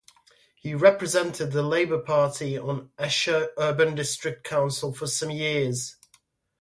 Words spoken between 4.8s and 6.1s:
for some years.